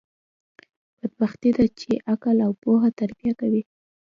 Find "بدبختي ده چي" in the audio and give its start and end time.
0.99-1.91